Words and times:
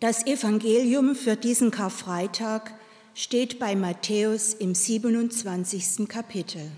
Das 0.00 0.24
Evangelium 0.24 1.14
für 1.14 1.36
diesen 1.36 1.70
Karfreitag 1.70 2.72
steht 3.14 3.58
bei 3.58 3.76
Matthäus 3.76 4.54
im 4.54 4.74
27. 4.74 6.08
Kapitel. 6.08 6.70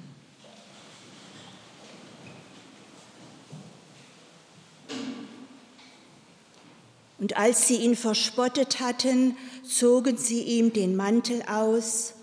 Und 7.21 7.37
als 7.37 7.69
sie 7.69 7.77
ihn 7.77 7.95
verspottet 7.95 8.81
hatten, 8.81 9.37
zogen 9.63 10.17
sie 10.17 10.43
ihm 10.43 10.73
den 10.73 10.97
Mantel 10.97 11.43
aus 11.43 12.15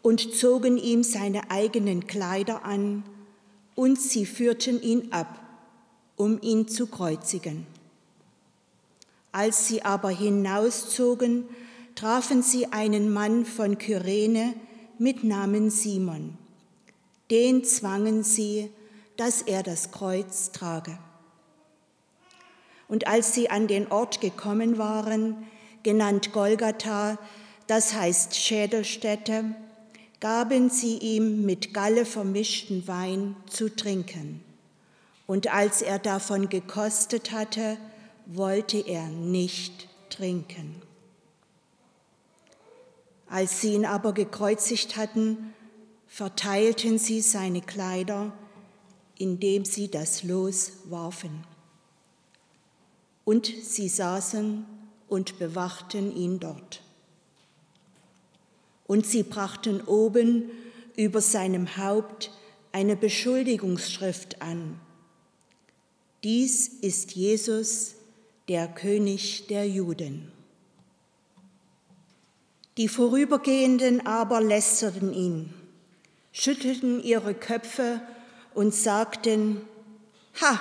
und 0.00 0.34
zogen 0.34 0.78
ihm 0.78 1.02
seine 1.02 1.50
eigenen 1.50 2.06
Kleider 2.06 2.64
an, 2.64 3.04
und 3.74 4.00
sie 4.00 4.24
führten 4.24 4.80
ihn 4.80 5.12
ab, 5.12 5.38
um 6.16 6.40
ihn 6.40 6.66
zu 6.66 6.86
kreuzigen. 6.86 7.75
Als 9.32 9.68
sie 9.68 9.82
aber 9.84 10.10
hinauszogen, 10.10 11.44
trafen 11.94 12.42
sie 12.42 12.72
einen 12.72 13.12
Mann 13.12 13.44
von 13.44 13.78
Kyrene 13.78 14.54
mit 14.98 15.24
Namen 15.24 15.70
Simon. 15.70 16.36
Den 17.30 17.64
zwangen 17.64 18.22
sie, 18.22 18.70
dass 19.16 19.42
er 19.42 19.62
das 19.62 19.90
Kreuz 19.90 20.52
trage. 20.52 20.98
Und 22.88 23.06
als 23.08 23.34
sie 23.34 23.50
an 23.50 23.66
den 23.66 23.90
Ort 23.90 24.20
gekommen 24.20 24.78
waren, 24.78 25.46
genannt 25.82 26.32
Golgatha, 26.32 27.18
das 27.66 27.94
heißt 27.94 28.36
Schädelstätte, 28.36 29.44
gaben 30.20 30.70
sie 30.70 30.98
ihm 30.98 31.44
mit 31.44 31.74
Galle 31.74 32.04
vermischten 32.04 32.86
Wein 32.86 33.36
zu 33.48 33.74
trinken. 33.74 34.42
Und 35.26 35.52
als 35.52 35.82
er 35.82 35.98
davon 35.98 36.48
gekostet 36.48 37.32
hatte, 37.32 37.76
wollte 38.26 38.78
er 38.78 39.08
nicht 39.08 39.88
trinken. 40.10 40.82
Als 43.28 43.60
sie 43.60 43.74
ihn 43.74 43.86
aber 43.86 44.12
gekreuzigt 44.12 44.96
hatten, 44.96 45.54
verteilten 46.06 46.98
sie 46.98 47.20
seine 47.20 47.60
Kleider, 47.60 48.32
indem 49.18 49.64
sie 49.64 49.90
das 49.90 50.22
Los 50.22 50.72
warfen. 50.84 51.44
Und 53.24 53.46
sie 53.46 53.88
saßen 53.88 54.64
und 55.08 55.38
bewachten 55.38 56.14
ihn 56.14 56.38
dort. 56.38 56.82
Und 58.86 59.04
sie 59.06 59.24
brachten 59.24 59.80
oben 59.80 60.50
über 60.96 61.20
seinem 61.20 61.76
Haupt 61.76 62.30
eine 62.70 62.94
Beschuldigungsschrift 62.94 64.40
an. 64.40 64.80
Dies 66.22 66.68
ist 66.68 67.12
Jesus, 67.12 67.95
der 68.48 68.68
König 68.68 69.48
der 69.48 69.68
Juden. 69.68 70.30
Die 72.76 72.86
Vorübergehenden 72.86 74.06
aber 74.06 74.40
lästerten 74.40 75.12
ihn, 75.12 75.52
schüttelten 76.30 77.02
ihre 77.02 77.34
Köpfe 77.34 78.00
und 78.54 78.72
sagten, 78.72 79.62
Ha, 80.40 80.60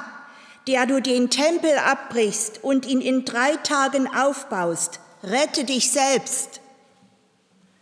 der 0.68 0.88
du 0.88 1.00
den 1.00 1.30
Tempel 1.30 1.78
abbrichst 1.78 2.64
und 2.64 2.88
ihn 2.88 3.02
in 3.02 3.24
drei 3.24 3.56
Tagen 3.58 4.08
aufbaust, 4.08 5.00
rette 5.22 5.64
dich 5.64 5.92
selbst. 5.92 6.62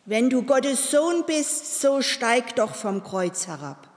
Wenn 0.05 0.29
du 0.29 0.43
Gottes 0.43 0.91
Sohn 0.91 1.23
bist, 1.25 1.79
so 1.79 2.01
steig 2.01 2.57
doch 2.57 2.75
vom 2.75 3.03
Kreuz 3.03 3.47
herab. 3.47 3.87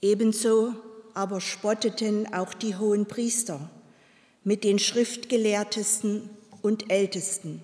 Ebenso 0.00 0.74
aber 1.12 1.40
spotteten 1.40 2.32
auch 2.32 2.54
die 2.54 2.76
hohen 2.76 3.06
Priester 3.06 3.68
mit 4.44 4.64
den 4.64 4.78
Schriftgelehrtesten 4.78 6.30
und 6.62 6.90
Ältesten. 6.90 7.62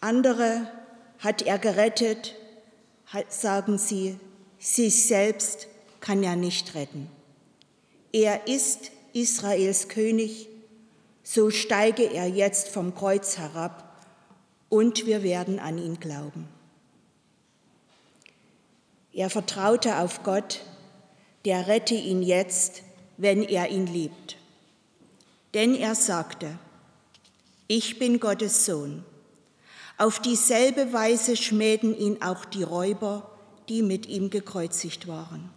Andere 0.00 0.66
hat 1.18 1.42
er 1.42 1.58
gerettet, 1.58 2.34
sagen 3.28 3.78
sie, 3.78 4.18
sich 4.58 5.06
selbst 5.06 5.68
kann 6.00 6.22
er 6.22 6.36
nicht 6.36 6.74
retten. 6.74 7.08
Er 8.12 8.46
ist 8.46 8.90
Israels 9.12 9.88
König, 9.88 10.48
so 11.22 11.50
steige 11.50 12.04
er 12.04 12.26
jetzt 12.26 12.68
vom 12.68 12.94
Kreuz 12.94 13.38
herab 13.38 14.04
und 14.68 15.06
wir 15.06 15.22
werden 15.22 15.58
an 15.58 15.78
ihn 15.78 16.00
glauben. 16.00 16.48
Er 19.12 19.30
vertraute 19.30 19.98
auf 19.98 20.22
Gott, 20.22 20.60
der 21.44 21.68
rette 21.68 21.94
ihn 21.94 22.22
jetzt, 22.22 22.82
wenn 23.16 23.42
er 23.42 23.70
ihn 23.70 23.86
liebt. 23.86 24.36
Denn 25.54 25.74
er 25.74 25.94
sagte, 25.94 26.58
ich 27.68 27.98
bin 27.98 28.20
Gottes 28.20 28.66
Sohn. 28.66 29.04
Auf 29.96 30.18
dieselbe 30.18 30.92
Weise 30.92 31.36
schmähten 31.36 31.96
ihn 31.96 32.20
auch 32.20 32.44
die 32.44 32.64
Räuber, 32.64 33.30
die 33.68 33.82
mit 33.82 34.06
ihm 34.06 34.28
gekreuzigt 34.28 35.06
waren. 35.06 35.48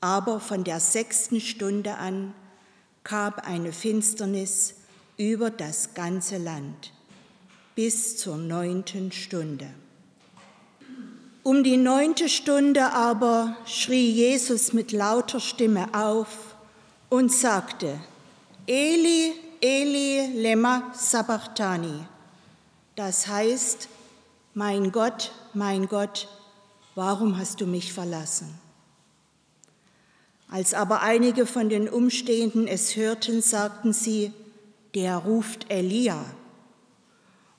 Aber 0.00 0.38
von 0.38 0.62
der 0.64 0.80
sechsten 0.80 1.40
Stunde 1.40 1.96
an 1.96 2.34
kam 3.02 3.34
eine 3.42 3.72
Finsternis 3.72 4.74
über 5.16 5.50
das 5.50 5.94
ganze 5.94 6.36
Land 6.36 6.92
bis 7.74 8.18
zur 8.18 8.36
neunten 8.36 9.10
Stunde. 9.10 9.68
Um 11.42 11.64
die 11.64 11.76
neunte 11.76 12.28
Stunde 12.28 12.92
aber 12.92 13.56
schrie 13.66 14.10
Jesus 14.10 14.72
mit 14.72 14.92
lauter 14.92 15.40
Stimme 15.40 15.92
auf 15.94 16.54
und 17.08 17.32
sagte, 17.32 17.98
Eli, 18.66 19.34
Eli, 19.60 20.40
lema 20.40 20.90
sabachthani. 20.94 22.06
Das 22.96 23.26
heißt, 23.28 23.88
mein 24.54 24.90
Gott, 24.90 25.32
mein 25.52 25.86
Gott, 25.86 26.28
warum 26.94 27.36
hast 27.36 27.60
du 27.60 27.66
mich 27.66 27.92
verlassen? 27.92 28.58
Als 30.48 30.72
aber 30.72 31.02
einige 31.02 31.44
von 31.44 31.68
den 31.68 31.90
Umstehenden 31.90 32.66
es 32.66 32.96
hörten, 32.96 33.42
sagten 33.42 33.92
sie, 33.92 34.32
der 34.94 35.18
ruft 35.18 35.70
Elia. 35.70 36.24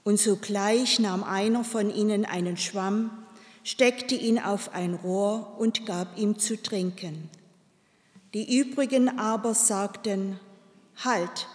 Und 0.03 0.19
sogleich 0.19 0.99
nahm 0.99 1.23
einer 1.23 1.63
von 1.63 1.93
ihnen 1.93 2.25
einen 2.25 2.57
Schwamm, 2.57 3.11
steckte 3.63 4.15
ihn 4.15 4.39
auf 4.39 4.73
ein 4.73 4.95
Rohr 4.95 5.55
und 5.59 5.85
gab 5.85 6.17
ihm 6.17 6.39
zu 6.39 6.59
trinken. 6.59 7.29
Die 8.33 8.59
übrigen 8.59 9.19
aber 9.19 9.53
sagten, 9.53 10.39
Halt, 11.03 11.47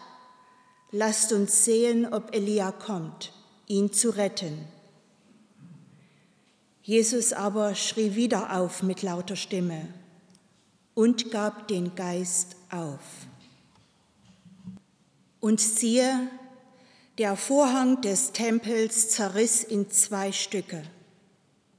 lasst 0.91 1.33
uns 1.33 1.65
sehen, 1.65 2.13
ob 2.13 2.35
Elia 2.35 2.73
kommt, 2.73 3.33
ihn 3.67 3.93
zu 3.93 4.11
retten. 4.11 4.67
Jesus 6.83 7.33
aber 7.33 7.75
schrie 7.75 8.15
wieder 8.15 8.57
auf 8.57 8.83
mit 8.83 9.03
lauter 9.03 9.37
Stimme 9.37 9.89
und 10.95 11.31
gab 11.31 11.69
den 11.69 11.95
Geist 11.95 12.57
auf. 12.71 13.01
Und 15.41 15.61
siehe, 15.61 16.29
der 17.19 17.37
Vorhang 17.37 18.01
des 18.01 18.33
Tempels 18.33 19.11
zerriss 19.11 19.63
in 19.63 19.91
zwei 19.91 20.33
Stücke, 20.33 20.83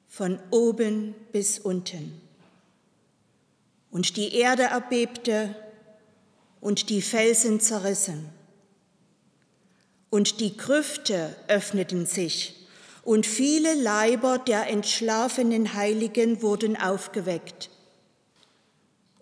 von 0.07 0.39
oben 0.50 1.16
bis 1.31 1.59
unten. 1.59 2.19
Und 3.91 4.17
die 4.17 4.35
Erde 4.35 4.63
erbebte 4.63 5.55
und 6.61 6.89
die 6.89 7.01
Felsen 7.01 7.59
zerrissen. 7.59 8.29
Und 10.09 10.39
die 10.39 10.55
Grüfte 10.55 11.35
öffneten 11.47 12.05
sich, 12.05 12.55
und 13.03 13.25
viele 13.25 13.73
Leiber 13.73 14.38
der 14.38 14.69
entschlafenen 14.69 15.73
Heiligen 15.73 16.44
wurden 16.44 16.77
aufgeweckt. 16.77 17.71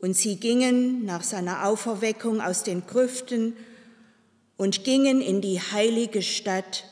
Und 0.01 0.17
sie 0.17 0.35
gingen 0.35 1.05
nach 1.05 1.23
seiner 1.23 1.65
Auferweckung 1.65 2.41
aus 2.41 2.63
den 2.63 2.85
Grüften 2.85 3.55
und 4.57 4.83
gingen 4.83 5.21
in 5.21 5.39
die 5.39 5.61
heilige 5.61 6.21
Stadt 6.21 6.85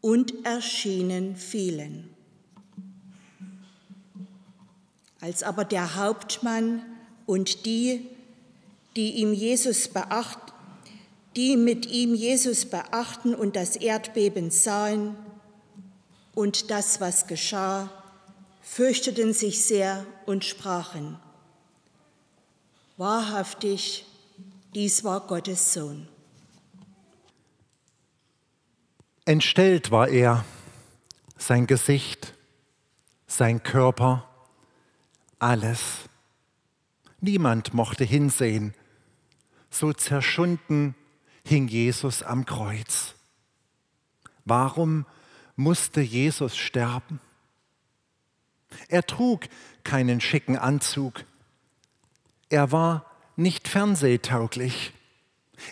und 0.00 0.44
erschienen 0.44 1.34
vielen. 1.34 2.08
Als 5.20 5.42
aber 5.42 5.64
der 5.64 5.96
Hauptmann 5.96 6.82
und 7.26 7.66
die, 7.66 8.08
die 8.96 9.16
ihm 9.16 9.32
Jesus 9.34 9.88
beacht, 9.88 10.38
die 11.36 11.56
mit 11.56 11.84
ihm 11.86 12.14
Jesus 12.14 12.64
beachten 12.64 13.34
und 13.34 13.56
das 13.56 13.76
Erdbeben 13.76 14.50
sahen 14.50 15.14
und 16.34 16.70
das, 16.70 17.00
was 17.00 17.26
geschah, 17.26 17.90
fürchteten 18.62 19.34
sich 19.34 19.64
sehr 19.64 20.06
und 20.24 20.44
sprachen, 20.44 21.18
wahrhaftig, 22.96 24.06
dies 24.74 25.04
war 25.04 25.20
Gottes 25.26 25.74
Sohn. 25.74 26.08
Entstellt 29.26 29.90
war 29.90 30.08
er, 30.08 30.44
sein 31.36 31.66
Gesicht, 31.66 32.34
sein 33.26 33.62
Körper, 33.62 34.28
alles. 35.38 35.80
Niemand 37.20 37.74
mochte 37.74 38.04
hinsehen 38.04 38.74
so 39.70 39.92
zerschunden 39.92 40.94
hing 41.44 41.68
Jesus 41.68 42.22
am 42.22 42.44
Kreuz. 42.44 43.14
Warum 44.44 45.06
musste 45.56 46.00
Jesus 46.00 46.56
sterben? 46.56 47.20
Er 48.88 49.04
trug 49.04 49.44
keinen 49.84 50.20
schicken 50.20 50.56
Anzug. 50.56 51.24
Er 52.48 52.72
war 52.72 53.06
nicht 53.36 53.68
fernsehtauglich. 53.68 54.92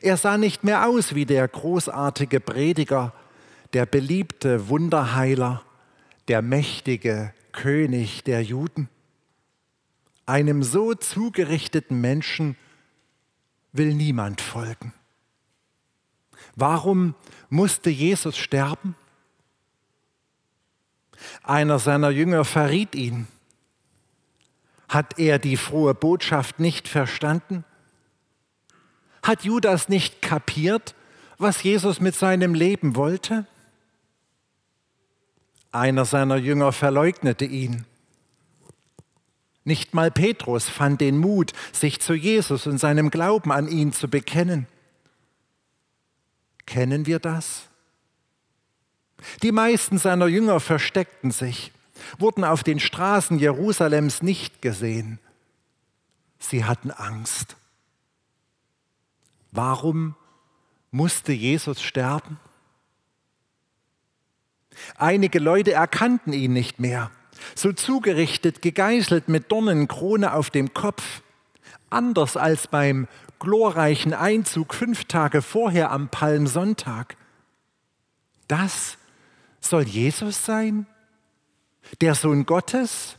Er 0.01 0.17
sah 0.17 0.39
nicht 0.39 0.65
mehr 0.65 0.87
aus 0.89 1.15
wie 1.15 1.27
der 1.27 1.47
großartige 1.47 2.41
Prediger, 2.41 3.13
der 3.73 3.87
beliebte 3.87 4.69
Wunderheiler, 4.69 5.63
der 6.29 6.43
mächtige 6.43 7.35
König 7.53 8.25
der 8.25 8.43
Juden. 8.43 8.89
Einem 10.27 10.63
so 10.63 10.95
zugerichteten 10.95 12.01
Menschen 12.01 12.57
will 13.75 13.93
niemand 13.93 14.41
folgen. 14.41 14.95
Warum 16.57 17.15
musste 17.51 17.91
Jesus 17.91 18.39
sterben? 18.39 18.97
Einer 21.43 21.79
seiner 21.79 22.11
Jünger 22.11 22.45
verriet 22.45 22.95
ihn. 22.95 23.27
Hat 24.89 25.19
er 25.19 25.39
die 25.39 25.57
frohe 25.57 25.95
Botschaft 25.95 26.61
nicht 26.61 26.87
verstanden? 26.87 27.65
Hat 29.23 29.45
Judas 29.45 29.89
nicht 29.89 30.23
kapiert, 30.23 30.95
was 31.39 31.63
Jesus 31.63 32.01
mit 32.01 32.15
seinem 32.15 32.55
Leben 32.55 32.95
wollte? 32.95 33.47
Einer 35.73 36.05
seiner 36.05 36.37
Jünger 36.37 36.71
verleugnete 36.71 37.45
ihn. 37.45 37.87
Nicht 39.65 39.95
mal 39.95 40.11
Petrus 40.11 40.69
fand 40.69 41.01
den 41.01 41.19
Mut, 41.19 41.53
sich 41.73 42.01
zu 42.01 42.15
Jesus 42.15 42.67
und 42.67 42.79
seinem 42.79 43.11
Glauben 43.11 43.51
an 43.51 43.67
ihn 43.67 43.93
zu 43.93 44.09
bekennen. 44.09 44.67
Kennen 46.67 47.07
wir 47.07 47.19
das? 47.19 47.69
Die 49.43 49.53
meisten 49.53 49.99
seiner 49.99 50.27
Jünger 50.27 50.61
versteckten 50.61 51.31
sich, 51.31 51.73
wurden 52.19 52.45
auf 52.45 52.63
den 52.63 52.79
Straßen 52.79 53.39
Jerusalems 53.39 54.23
nicht 54.23 54.61
gesehen. 54.61 55.19
Sie 56.39 56.65
hatten 56.65 56.91
Angst. 56.91 57.57
Warum 59.51 60.15
musste 60.91 61.33
Jesus 61.33 61.81
sterben? 61.81 62.39
Einige 64.97 65.39
Leute 65.39 65.73
erkannten 65.73 66.33
ihn 66.33 66.53
nicht 66.53 66.81
mehr, 66.81 67.11
so 67.55 67.73
zugerichtet, 67.73 68.63
gegeißelt 68.63 69.29
mit 69.29 69.51
Dornenkrone 69.51 70.35
auf 70.35 70.51
dem 70.51 70.75
Kopf, 70.75 71.23
anders 71.91 72.37
als 72.37 72.67
beim 72.67 73.09
glorreichen 73.39 74.15
Einzug 74.15 74.75
fünf 74.75 75.05
Tage 75.05 75.43
vorher 75.43 75.91
am 75.91 76.09
Palmsonntag. 76.09 77.17
Das 78.49 78.99
soll 79.61 79.83
Jesus 79.83 80.45
sein? 80.45 80.87
Der 82.01 82.15
Sohn 82.15 82.47
Gottes? 82.47 83.17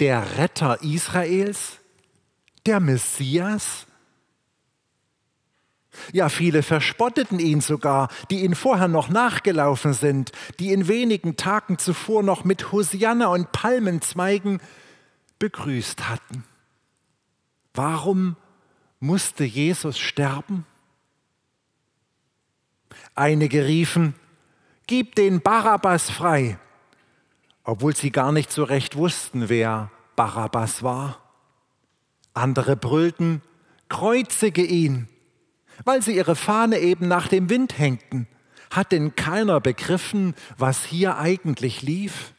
Der 0.00 0.38
Retter 0.38 0.82
Israels? 0.82 1.78
Der 2.66 2.80
Messias? 2.80 3.86
Ja, 6.12 6.28
viele 6.28 6.62
verspotteten 6.62 7.38
ihn 7.38 7.60
sogar, 7.60 8.08
die 8.30 8.44
ihn 8.44 8.54
vorher 8.54 8.88
noch 8.88 9.08
nachgelaufen 9.08 9.92
sind, 9.92 10.32
die 10.58 10.72
in 10.72 10.88
wenigen 10.88 11.36
Tagen 11.36 11.78
zuvor 11.78 12.22
noch 12.22 12.44
mit 12.44 12.72
Hosianna 12.72 13.26
und 13.26 13.52
Palmenzweigen 13.52 14.60
begrüßt 15.38 16.08
hatten. 16.08 16.44
Warum 17.74 18.36
musste 19.00 19.44
Jesus 19.44 19.98
sterben? 19.98 20.64
Einige 23.14 23.66
riefen, 23.66 24.14
Gib 24.86 25.16
den 25.16 25.40
Barabbas 25.40 26.10
frei, 26.10 26.58
obwohl 27.64 27.96
sie 27.96 28.12
gar 28.12 28.30
nicht 28.30 28.52
so 28.52 28.62
recht 28.62 28.94
wussten, 28.96 29.48
wer 29.48 29.90
Barabbas 30.14 30.84
war. 30.84 31.20
Andere 32.34 32.76
brüllten, 32.76 33.42
kreuzige 33.88 34.62
ihn, 34.62 35.08
weil 35.84 36.02
sie 36.02 36.16
ihre 36.16 36.36
Fahne 36.36 36.78
eben 36.78 37.08
nach 37.08 37.28
dem 37.28 37.50
Wind 37.50 37.78
hängten. 37.78 38.26
Hat 38.70 38.92
denn 38.92 39.14
keiner 39.14 39.60
begriffen, 39.60 40.34
was 40.58 40.84
hier 40.84 41.18
eigentlich 41.18 41.82
lief? 41.82 42.32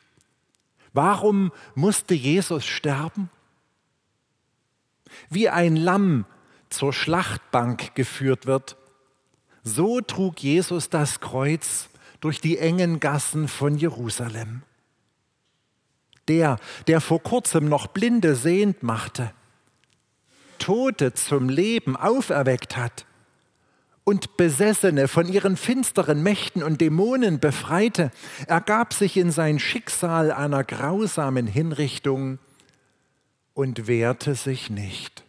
Warum 0.93 1.51
musste 1.75 2.13
Jesus 2.13 2.65
sterben? 2.65 3.29
Wie 5.29 5.49
ein 5.49 5.75
Lamm 5.75 6.25
zur 6.69 6.93
Schlachtbank 6.93 7.95
geführt 7.95 8.45
wird, 8.45 8.77
so 9.63 10.01
trug 10.01 10.39
Jesus 10.39 10.89
das 10.89 11.19
Kreuz 11.19 11.89
durch 12.19 12.41
die 12.41 12.57
engen 12.57 12.99
Gassen 12.99 13.47
von 13.47 13.77
Jerusalem. 13.77 14.63
Der, 16.27 16.57
der 16.87 16.99
vor 16.99 17.21
kurzem 17.21 17.69
noch 17.69 17.87
Blinde 17.87 18.35
sehend 18.35 18.83
machte, 18.83 19.31
Tote 20.59 21.13
zum 21.13 21.47
Leben 21.47 21.95
auferweckt 21.95 22.75
hat 22.75 23.05
und 24.07 24.37
Besessene 24.37 25.09
von 25.09 25.27
ihren 25.27 25.57
finsteren 25.57 26.23
Mächten 26.23 26.63
und 26.63 26.79
Dämonen 26.79 27.41
befreite, 27.41 28.09
ergab 28.47 28.93
sich 28.93 29.17
in 29.17 29.31
sein 29.31 29.59
Schicksal 29.59 30.31
einer 30.31 30.63
grausamen 30.63 31.45
Hinrichtung 31.45 32.39
und 33.53 33.85
wehrte 33.85 34.35
sich 34.35 34.69
nicht. 34.69 35.25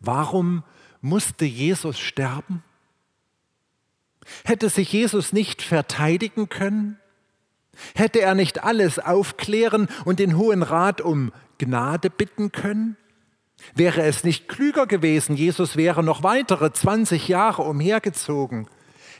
Warum 0.00 0.64
musste 1.00 1.46
Jesus 1.46 1.98
sterben? 1.98 2.62
Hätte 4.44 4.68
sich 4.68 4.92
Jesus 4.92 5.32
nicht 5.32 5.62
verteidigen 5.62 6.50
können? 6.50 6.98
Hätte 7.94 8.20
er 8.20 8.34
nicht 8.34 8.64
alles 8.64 8.98
aufklären 8.98 9.88
und 10.04 10.18
den 10.18 10.36
Hohen 10.36 10.62
Rat 10.62 11.00
um 11.00 11.32
Gnade 11.56 12.10
bitten 12.10 12.52
können? 12.52 12.98
Wäre 13.74 14.02
es 14.02 14.24
nicht 14.24 14.48
klüger 14.48 14.86
gewesen, 14.86 15.36
Jesus 15.36 15.76
wäre 15.76 16.02
noch 16.02 16.22
weitere 16.22 16.72
20 16.72 17.28
Jahre 17.28 17.62
umhergezogen, 17.62 18.68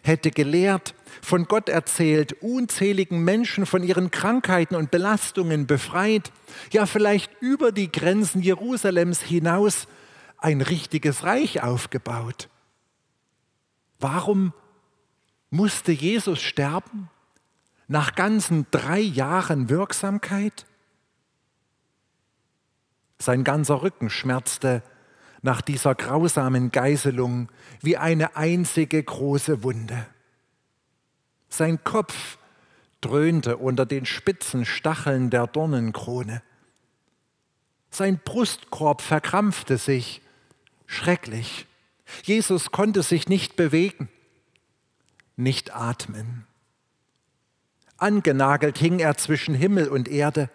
hätte 0.02 0.30
gelehrt, 0.30 0.94
von 1.22 1.44
Gott 1.46 1.68
erzählt, 1.68 2.34
unzähligen 2.42 3.24
Menschen 3.24 3.66
von 3.66 3.82
ihren 3.82 4.10
Krankheiten 4.10 4.74
und 4.74 4.90
Belastungen 4.90 5.66
befreit, 5.66 6.32
ja 6.72 6.86
vielleicht 6.86 7.30
über 7.40 7.72
die 7.72 7.90
Grenzen 7.90 8.42
Jerusalems 8.42 9.20
hinaus 9.20 9.88
ein 10.38 10.60
richtiges 10.60 11.24
Reich 11.24 11.62
aufgebaut. 11.62 12.48
Warum 13.98 14.52
musste 15.50 15.92
Jesus 15.92 16.40
sterben? 16.40 17.10
Nach 17.88 18.14
ganzen 18.14 18.66
drei 18.70 19.00
Jahren 19.00 19.68
Wirksamkeit? 19.70 20.66
Sein 23.18 23.44
ganzer 23.44 23.82
Rücken 23.82 24.10
schmerzte 24.10 24.82
nach 25.42 25.60
dieser 25.60 25.94
grausamen 25.94 26.70
Geißelung 26.70 27.48
wie 27.80 27.96
eine 27.96 28.36
einzige 28.36 29.02
große 29.02 29.62
Wunde. 29.62 30.06
Sein 31.48 31.82
Kopf 31.84 32.38
dröhnte 33.00 33.56
unter 33.56 33.86
den 33.86 34.06
spitzen 34.06 34.64
Stacheln 34.64 35.30
der 35.30 35.46
Dornenkrone. 35.46 36.42
Sein 37.90 38.20
Brustkorb 38.24 39.00
verkrampfte 39.00 39.78
sich, 39.78 40.20
schrecklich. 40.86 41.66
Jesus 42.24 42.70
konnte 42.70 43.02
sich 43.02 43.28
nicht 43.28 43.56
bewegen 43.56 44.08
nicht 45.38 45.74
atmen. 45.74 46.46
Angenagelt 47.96 48.76
hing 48.78 48.98
er 48.98 49.16
zwischen 49.16 49.54
Himmel 49.54 49.88
und 49.88 50.08
Erde, 50.08 50.50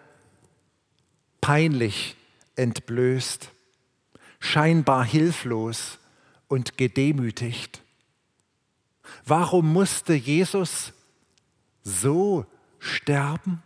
peinlich 1.40 2.16
entblößt, 2.56 3.50
scheinbar 4.40 5.04
hilflos 5.04 5.98
und 6.48 6.76
gedemütigt. 6.76 7.82
Warum 9.24 9.72
musste 9.72 10.14
Jesus 10.14 10.92
so 11.82 12.46
sterben? 12.78 13.62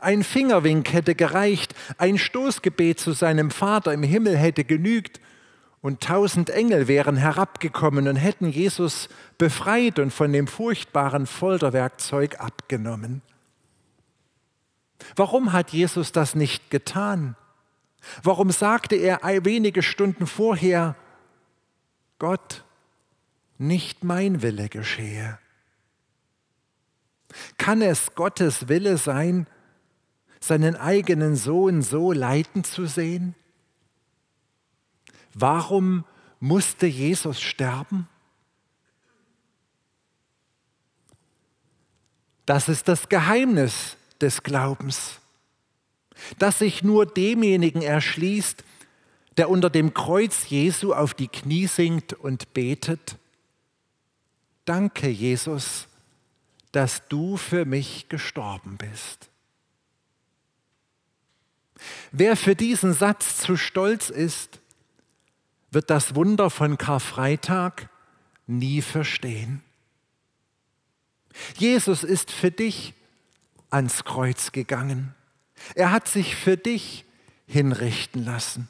Ein 0.00 0.22
Fingerwink 0.22 0.92
hätte 0.92 1.14
gereicht, 1.14 1.74
ein 1.98 2.18
Stoßgebet 2.18 3.00
zu 3.00 3.12
seinem 3.12 3.50
Vater 3.50 3.92
im 3.92 4.02
Himmel 4.02 4.36
hätte 4.36 4.64
genügt, 4.64 5.20
und 5.82 6.00
tausend 6.00 6.48
Engel 6.48 6.86
wären 6.86 7.16
herabgekommen 7.16 8.06
und 8.06 8.14
hätten 8.14 8.48
Jesus 8.48 9.08
befreit 9.36 9.98
und 9.98 10.12
von 10.12 10.32
dem 10.32 10.46
furchtbaren 10.46 11.26
Folterwerkzeug 11.26 12.40
abgenommen. 12.40 13.20
Warum 15.16 15.52
hat 15.52 15.70
Jesus 15.70 16.12
das 16.12 16.34
nicht 16.34 16.70
getan? 16.70 17.36
Warum 18.22 18.50
sagte 18.50 18.96
er 18.96 19.24
wenige 19.44 19.82
Stunden 19.82 20.26
vorher, 20.26 20.96
Gott, 22.18 22.64
nicht 23.58 24.04
mein 24.04 24.42
Wille 24.42 24.68
geschehe? 24.68 25.38
Kann 27.56 27.80
es 27.80 28.14
Gottes 28.14 28.68
Wille 28.68 28.98
sein, 28.98 29.46
seinen 30.40 30.76
eigenen 30.76 31.36
Sohn 31.36 31.82
so 31.82 32.12
leiden 32.12 32.64
zu 32.64 32.86
sehen? 32.86 33.34
Warum 35.34 36.04
musste 36.40 36.86
Jesus 36.86 37.40
sterben? 37.40 38.08
Das 42.44 42.68
ist 42.68 42.88
das 42.88 43.08
Geheimnis 43.08 43.96
des 44.22 44.42
Glaubens, 44.42 45.20
das 46.38 46.60
sich 46.60 46.82
nur 46.82 47.06
demjenigen 47.06 47.82
erschließt, 47.82 48.64
der 49.36 49.50
unter 49.50 49.70
dem 49.70 49.94
Kreuz 49.94 50.48
Jesu 50.48 50.92
auf 50.92 51.14
die 51.14 51.28
Knie 51.28 51.66
sinkt 51.66 52.12
und 52.12 52.52
betet, 52.54 53.18
Danke, 54.64 55.08
Jesus, 55.08 55.88
dass 56.70 57.02
du 57.08 57.36
für 57.36 57.64
mich 57.64 58.08
gestorben 58.08 58.76
bist. 58.76 59.28
Wer 62.12 62.36
für 62.36 62.54
diesen 62.54 62.92
Satz 62.92 63.38
zu 63.38 63.56
stolz 63.56 64.08
ist, 64.08 64.60
wird 65.72 65.90
das 65.90 66.14
Wunder 66.14 66.48
von 66.48 66.78
Karfreitag 66.78 67.88
nie 68.46 68.82
verstehen. 68.82 69.62
Jesus 71.56 72.04
ist 72.04 72.30
für 72.30 72.50
dich 72.50 72.94
ans 73.72 74.04
Kreuz 74.04 74.52
gegangen. 74.52 75.14
Er 75.74 75.90
hat 75.90 76.08
sich 76.08 76.36
für 76.36 76.56
dich 76.56 77.04
hinrichten 77.46 78.24
lassen. 78.24 78.68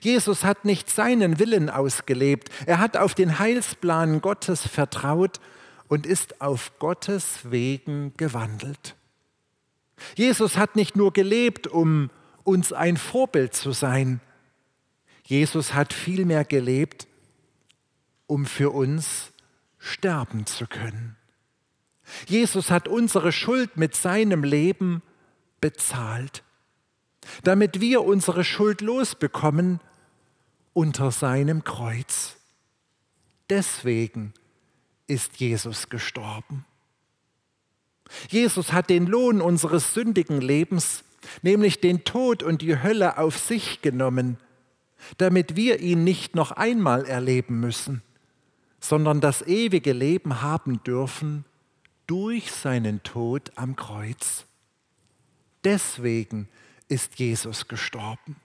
Jesus 0.00 0.44
hat 0.44 0.64
nicht 0.64 0.90
seinen 0.90 1.38
Willen 1.38 1.68
ausgelebt, 1.68 2.50
er 2.66 2.78
hat 2.78 2.96
auf 2.96 3.14
den 3.14 3.38
Heilsplan 3.38 4.20
Gottes 4.20 4.66
vertraut 4.66 5.40
und 5.88 6.06
ist 6.06 6.40
auf 6.40 6.78
Gottes 6.78 7.50
Wegen 7.50 8.12
gewandelt. 8.16 8.94
Jesus 10.16 10.56
hat 10.56 10.76
nicht 10.76 10.96
nur 10.96 11.12
gelebt, 11.12 11.66
um 11.66 12.10
uns 12.44 12.72
ein 12.72 12.96
Vorbild 12.96 13.54
zu 13.54 13.72
sein, 13.72 14.20
Jesus 15.24 15.72
hat 15.72 15.92
vielmehr 15.92 16.44
gelebt, 16.44 17.06
um 18.26 18.44
für 18.44 18.70
uns 18.70 19.32
sterben 19.78 20.46
zu 20.46 20.66
können. 20.66 21.16
Jesus 22.26 22.70
hat 22.70 22.88
unsere 22.88 23.32
Schuld 23.32 23.76
mit 23.76 23.94
seinem 23.94 24.44
Leben 24.44 25.02
bezahlt, 25.60 26.42
damit 27.44 27.80
wir 27.80 28.02
unsere 28.04 28.44
Schuld 28.44 28.80
losbekommen 28.80 29.80
unter 30.72 31.10
seinem 31.10 31.64
Kreuz. 31.64 32.36
Deswegen 33.50 34.32
ist 35.06 35.36
Jesus 35.38 35.88
gestorben. 35.88 36.64
Jesus 38.28 38.72
hat 38.72 38.90
den 38.90 39.06
Lohn 39.06 39.40
unseres 39.40 39.94
sündigen 39.94 40.40
Lebens, 40.40 41.04
nämlich 41.42 41.80
den 41.80 42.04
Tod 42.04 42.42
und 42.42 42.62
die 42.62 42.82
Hölle, 42.82 43.18
auf 43.18 43.38
sich 43.38 43.80
genommen, 43.80 44.38
damit 45.18 45.56
wir 45.56 45.80
ihn 45.80 46.04
nicht 46.04 46.34
noch 46.34 46.52
einmal 46.52 47.04
erleben 47.04 47.60
müssen, 47.60 48.02
sondern 48.80 49.20
das 49.20 49.42
ewige 49.42 49.92
Leben 49.92 50.42
haben 50.42 50.82
dürfen 50.84 51.44
durch 52.12 52.52
seinen 52.52 53.02
Tod 53.04 53.52
am 53.54 53.74
Kreuz. 53.74 54.44
Deswegen 55.64 56.46
ist 56.88 57.18
Jesus 57.18 57.68
gestorben. 57.68 58.36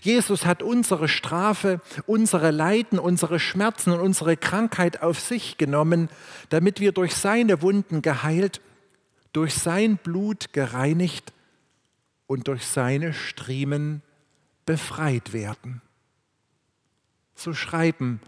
Jesus 0.00 0.44
hat 0.44 0.60
unsere 0.60 1.06
Strafe, 1.06 1.80
unsere 2.04 2.50
Leiden, 2.50 2.98
unsere 2.98 3.38
Schmerzen 3.38 3.92
und 3.92 4.00
unsere 4.00 4.36
Krankheit 4.36 5.02
auf 5.02 5.20
sich 5.20 5.56
genommen, 5.56 6.08
damit 6.48 6.80
wir 6.80 6.90
durch 6.90 7.14
seine 7.14 7.62
Wunden 7.62 8.02
geheilt, 8.02 8.60
durch 9.32 9.54
sein 9.54 9.96
Blut 9.96 10.52
gereinigt 10.52 11.32
und 12.26 12.48
durch 12.48 12.66
seine 12.66 13.12
Striemen 13.12 14.02
befreit 14.66 15.32
werden. 15.32 15.80
So 17.36 17.54
schreiben 17.54 18.20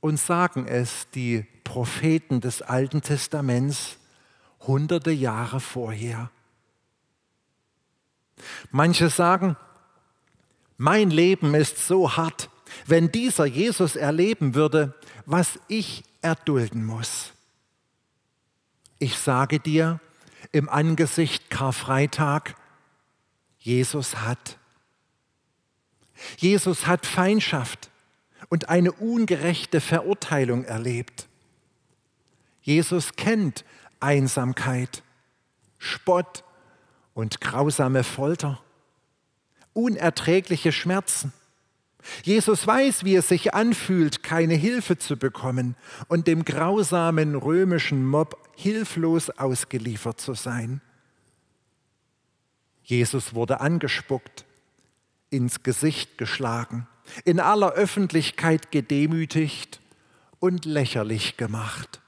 und 0.00 0.18
sagen 0.18 0.66
es 0.66 1.08
die 1.10 1.46
Propheten 1.64 2.40
des 2.40 2.62
Alten 2.62 3.02
Testaments 3.02 3.98
hunderte 4.60 5.10
Jahre 5.10 5.60
vorher. 5.60 6.30
Manche 8.70 9.10
sagen, 9.10 9.56
mein 10.76 11.10
Leben 11.10 11.54
ist 11.54 11.86
so 11.86 12.16
hart, 12.16 12.50
wenn 12.86 13.10
dieser 13.10 13.46
Jesus 13.46 13.96
erleben 13.96 14.54
würde, 14.54 14.94
was 15.26 15.58
ich 15.68 16.04
erdulden 16.22 16.84
muss. 16.84 17.32
Ich 18.98 19.18
sage 19.18 19.60
dir, 19.60 20.00
im 20.52 20.68
Angesicht 20.68 21.50
Karfreitag, 21.50 22.56
Jesus 23.58 24.16
hat. 24.16 24.58
Jesus 26.36 26.86
hat 26.86 27.06
Feindschaft 27.06 27.87
und 28.48 28.68
eine 28.68 28.92
ungerechte 28.92 29.80
Verurteilung 29.80 30.64
erlebt. 30.64 31.28
Jesus 32.62 33.16
kennt 33.16 33.64
Einsamkeit, 34.00 35.02
Spott 35.78 36.44
und 37.14 37.40
grausame 37.40 38.04
Folter, 38.04 38.62
unerträgliche 39.72 40.72
Schmerzen. 40.72 41.32
Jesus 42.22 42.66
weiß, 42.66 43.04
wie 43.04 43.16
es 43.16 43.28
sich 43.28 43.54
anfühlt, 43.54 44.22
keine 44.22 44.54
Hilfe 44.54 44.98
zu 44.98 45.16
bekommen 45.16 45.76
und 46.08 46.26
dem 46.26 46.44
grausamen 46.44 47.34
römischen 47.34 48.06
Mob 48.06 48.36
hilflos 48.56 49.30
ausgeliefert 49.30 50.20
zu 50.20 50.34
sein. 50.34 50.80
Jesus 52.82 53.34
wurde 53.34 53.60
angespuckt, 53.60 54.46
ins 55.30 55.62
Gesicht 55.62 56.16
geschlagen, 56.16 56.86
in 57.24 57.40
aller 57.40 57.72
Öffentlichkeit 57.72 58.70
gedemütigt 58.70 59.80
und 60.40 60.64
lächerlich 60.64 61.36
gemacht. 61.36 62.00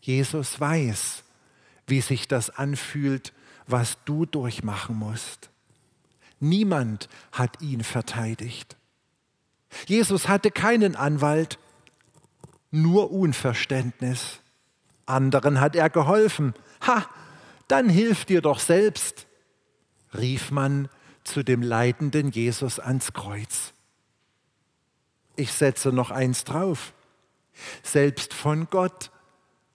Jesus 0.00 0.60
weiß, 0.60 1.24
wie 1.86 2.00
sich 2.00 2.28
das 2.28 2.50
anfühlt, 2.50 3.32
was 3.66 3.98
du 4.04 4.26
durchmachen 4.26 4.96
musst. 4.96 5.50
Niemand 6.38 7.08
hat 7.32 7.60
ihn 7.62 7.82
verteidigt. 7.82 8.76
Jesus 9.86 10.28
hatte 10.28 10.50
keinen 10.50 10.94
Anwalt, 10.94 11.58
nur 12.70 13.10
Unverständnis. 13.10 14.40
Anderen 15.06 15.60
hat 15.60 15.76
er 15.76 15.90
geholfen. 15.90 16.54
Ha, 16.86 17.06
dann 17.68 17.88
hilf 17.88 18.24
dir 18.24 18.42
doch 18.42 18.58
selbst, 18.60 19.26
rief 20.14 20.50
man 20.50 20.88
zu 21.26 21.42
dem 21.42 21.62
leidenden 21.62 22.30
Jesus 22.30 22.78
ans 22.78 23.12
Kreuz. 23.12 23.72
Ich 25.36 25.52
setze 25.52 25.90
noch 25.92 26.10
eins 26.10 26.44
drauf. 26.44 26.92
Selbst 27.82 28.32
von 28.32 28.68
Gott 28.70 29.10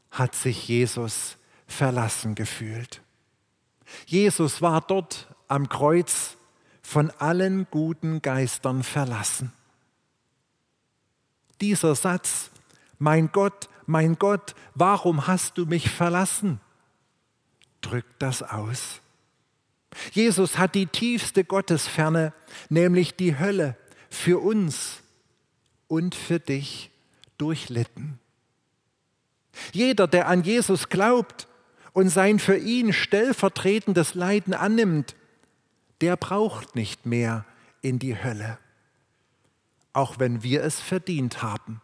hat 0.09 0.35
sich 0.35 0.67
Jesus 0.67 1.37
verlassen 1.67 2.35
gefühlt. 2.35 3.01
Jesus 4.05 4.61
war 4.61 4.81
dort 4.81 5.27
am 5.47 5.69
Kreuz 5.69 6.37
von 6.81 7.11
allen 7.11 7.67
guten 7.69 8.21
Geistern 8.21 8.83
verlassen. 8.83 9.53
Dieser 11.59 11.95
Satz, 11.95 12.49
mein 12.97 13.31
Gott, 13.31 13.69
mein 13.85 14.17
Gott, 14.17 14.55
warum 14.73 15.27
hast 15.27 15.57
du 15.57 15.65
mich 15.65 15.89
verlassen, 15.89 16.59
drückt 17.81 18.21
das 18.21 18.41
aus. 18.41 19.01
Jesus 20.11 20.57
hat 20.57 20.75
die 20.75 20.87
tiefste 20.87 21.43
Gottesferne, 21.43 22.33
nämlich 22.69 23.15
die 23.15 23.37
Hölle, 23.37 23.75
für 24.09 24.39
uns 24.39 25.01
und 25.87 26.15
für 26.15 26.39
dich 26.39 26.91
durchlitten. 27.37 28.19
Jeder, 29.73 30.07
der 30.07 30.27
an 30.27 30.43
Jesus 30.43 30.89
glaubt 30.89 31.47
und 31.93 32.09
sein 32.09 32.39
für 32.39 32.57
ihn 32.57 32.93
stellvertretendes 32.93 34.15
Leiden 34.15 34.53
annimmt, 34.53 35.15
der 36.01 36.15
braucht 36.15 36.75
nicht 36.75 37.05
mehr 37.05 37.45
in 37.81 37.99
die 37.99 38.21
Hölle, 38.21 38.57
auch 39.93 40.19
wenn 40.19 40.43
wir 40.43 40.63
es 40.63 40.79
verdient 40.79 41.41
haben. 41.41 41.81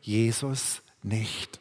Jesus 0.00 0.82
nicht. 1.02 1.60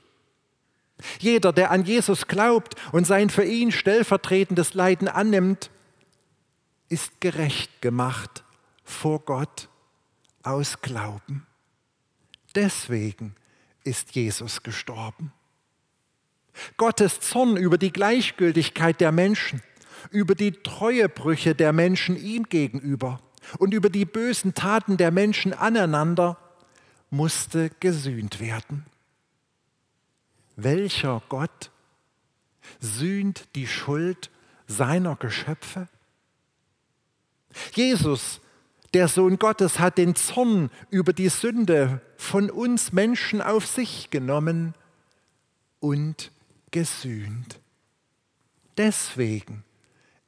Jeder, 1.20 1.54
der 1.54 1.72
an 1.72 1.86
Jesus 1.86 2.28
glaubt 2.28 2.76
und 2.92 3.06
sein 3.06 3.30
für 3.30 3.44
ihn 3.44 3.72
stellvertretendes 3.72 4.74
Leiden 4.74 5.08
annimmt, 5.08 5.70
ist 6.90 7.22
gerecht 7.22 7.82
gemacht 7.82 8.44
vor 8.84 9.20
Gott 9.20 9.70
aus 10.44 10.82
Glauben. 10.82 11.46
Deswegen 12.56 13.36
ist 13.84 14.16
Jesus 14.16 14.64
gestorben. 14.64 15.32
Gottes 16.78 17.20
Zorn 17.20 17.58
über 17.58 17.78
die 17.78 17.94
Gleichgültigkeit 17.94 19.00
der 19.00 19.12
Menschen, 19.12 19.62
über 20.10 20.34
die 20.34 20.52
Treuebrüche 20.52 21.54
der 21.54 21.74
Menschen 21.74 22.18
ihm 22.18 22.44
gegenüber 22.44 23.20
und 23.60 23.74
über 23.74 23.90
die 23.90 24.06
bösen 24.06 24.56
Taten 24.56 24.98
der 24.98 25.12
Menschen 25.12 25.54
aneinander 25.54 26.38
musste 27.10 27.70
gesühnt 27.80 28.40
werden. 28.40 28.86
Welcher 30.58 31.22
Gott 31.30 31.70
sühnt 32.80 33.48
die 33.56 33.68
Schuld 33.68 34.32
seiner 34.66 35.16
Geschöpfe? 35.16 35.88
Jesus, 37.74 38.42
Der 38.94 39.08
Sohn 39.08 39.38
Gottes 39.38 39.80
hat 39.80 39.98
den 39.98 40.16
Zorn 40.16 40.72
über 40.90 41.14
die 41.14 41.30
Sünde 41.30 42.02
von 42.18 42.50
uns 42.50 42.92
Menschen 42.92 43.42
auf 43.42 43.68
sich 43.68 44.10
genommen 44.10 44.74
und 45.80 46.32
gesühnt. 46.72 47.60
Deswegen 48.78 49.64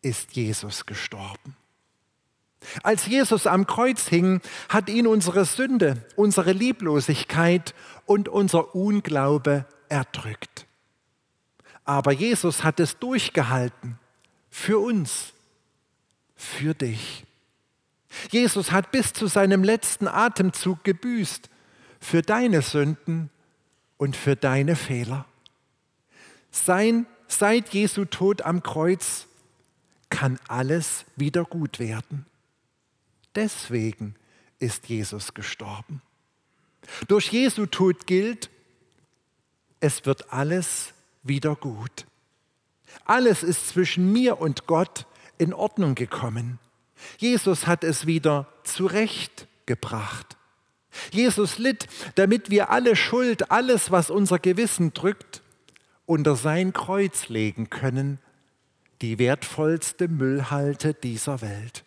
ist 0.01 0.36
Jesus 0.36 0.86
gestorben. 0.86 1.55
Als 2.83 3.07
Jesus 3.07 3.48
am 3.48 3.65
Kreuz 3.65 4.07
hing, 4.09 4.41
hat 4.67 4.89
ihn 4.89 5.07
unsere 5.07 5.45
Sünde, 5.45 6.05
unsere 6.15 6.51
Lieblosigkeit 6.51 7.74
und 8.05 8.29
unser 8.29 8.75
Unglaube 8.75 9.65
erdrückt. 9.89 10.65
Aber 11.86 12.12
Jesus 12.12 12.63
hat 12.63 12.79
es 12.79 12.98
durchgehalten 13.00 13.98
für 14.50 14.79
uns, 14.79 15.34
für 16.36 16.74
dich. 16.74 17.25
Jesus 18.31 18.72
hat 18.72 18.91
bis 18.91 19.13
zu 19.13 19.27
seinem 19.27 19.63
letzten 19.63 20.08
Atemzug 20.08 20.84
gebüßt 20.84 21.50
für 22.00 22.22
deine 22.22 22.62
Sünden 22.62 23.29
und 23.98 24.15
für 24.15 24.36
deine 24.36 24.75
Fehler. 24.75 25.25
Sein, 26.51 27.05
seit 27.27 27.69
Jesu 27.69 28.05
Tod 28.05 28.41
am 28.41 28.63
Kreuz 28.63 29.27
kann 30.10 30.39
alles 30.48 31.05
wieder 31.15 31.43
gut 31.43 31.79
werden. 31.79 32.25
Deswegen 33.36 34.15
ist 34.58 34.89
Jesus 34.89 35.34
gestorben. 35.34 36.01
Durch 37.08 37.31
Jesu 37.31 37.67
Tod 37.67 38.08
gilt, 38.08 38.50
es 39.79 40.05
wird 40.05 40.31
alles 40.31 40.93
wieder 41.24 41.55
gut. 41.55 42.05
Alles 43.05 43.43
ist 43.43 43.69
zwischen 43.69 44.12
mir 44.12 44.39
und 44.39 44.67
Gott 44.67 45.05
in 45.38 45.53
Ordnung 45.53 45.95
gekommen. 45.95 46.59
Jesus 47.17 47.67
hat 47.67 47.83
es 47.83 48.05
wieder 48.05 48.48
zurechtgebracht. 48.63 50.38
Jesus 51.12 51.57
litt, 51.59 51.88
damit 52.15 52.50
wir 52.50 52.71
alle 52.71 52.95
Schuld, 52.95 53.51
alles, 53.51 53.91
was 53.91 54.09
unser 54.09 54.39
Gewissen 54.39 54.93
drückt, 54.93 55.41
unter 56.05 56.36
sein 56.36 56.74
Kreuz 56.74 57.29
legen 57.29 57.69
können, 57.69 58.19
die 59.01 59.19
wertvollste 59.19 60.07
Müllhalte 60.07 60.93
dieser 60.93 61.41
Welt. 61.41 61.86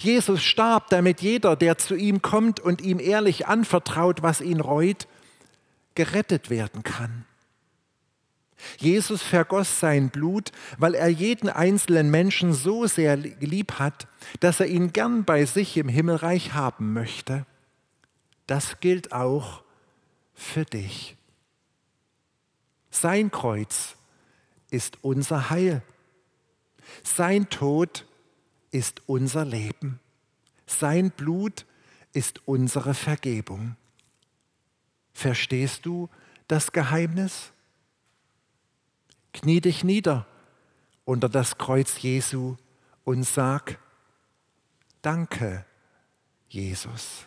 Jesus 0.00 0.42
starb, 0.42 0.88
damit 0.88 1.20
jeder, 1.20 1.54
der 1.54 1.78
zu 1.78 1.94
ihm 1.94 2.22
kommt 2.22 2.58
und 2.58 2.80
ihm 2.80 2.98
ehrlich 2.98 3.46
anvertraut, 3.46 4.22
was 4.22 4.40
ihn 4.40 4.60
reut, 4.60 5.06
gerettet 5.98 6.48
werden 6.48 6.84
kann. 6.84 7.26
Jesus 8.78 9.20
vergoss 9.20 9.80
sein 9.80 10.10
Blut, 10.10 10.52
weil 10.78 10.94
er 10.94 11.08
jeden 11.08 11.48
einzelnen 11.48 12.08
Menschen 12.08 12.52
so 12.52 12.86
sehr 12.86 13.16
lieb 13.16 13.80
hat, 13.80 14.06
dass 14.38 14.60
er 14.60 14.66
ihn 14.66 14.92
gern 14.92 15.24
bei 15.24 15.44
sich 15.44 15.76
im 15.76 15.88
Himmelreich 15.88 16.54
haben 16.54 16.92
möchte. 16.92 17.46
Das 18.46 18.78
gilt 18.78 19.10
auch 19.10 19.64
für 20.34 20.64
dich. 20.64 21.16
Sein 22.92 23.32
Kreuz 23.32 23.96
ist 24.70 24.98
unser 25.02 25.50
Heil. 25.50 25.82
Sein 27.02 27.50
Tod 27.50 28.06
ist 28.70 29.02
unser 29.06 29.44
Leben. 29.44 29.98
Sein 30.64 31.10
Blut 31.10 31.66
ist 32.12 32.46
unsere 32.46 32.94
Vergebung. 32.94 33.74
Verstehst 35.18 35.84
du 35.84 36.08
das 36.46 36.70
Geheimnis? 36.70 37.50
Knie 39.32 39.60
dich 39.60 39.82
nieder 39.82 40.28
unter 41.04 41.28
das 41.28 41.58
Kreuz 41.58 42.00
Jesu 42.00 42.54
und 43.02 43.24
sag, 43.24 43.80
danke, 45.02 45.64
Jesus. 46.48 47.26